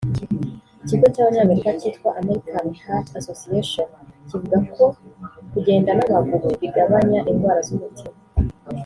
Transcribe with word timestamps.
Ikigo 0.83 1.05
cy’abanyamerika 1.13 1.69
cyitwa 1.79 2.09
American 2.21 2.67
Heart 2.83 3.07
Association 3.19 3.89
kivuga 4.29 4.57
ko 4.75 4.85
kugenda 5.51 5.91
n’amaguru 5.97 6.45
bigabanya 6.61 7.19
indwara 7.31 7.61
z’umutima 7.67 8.17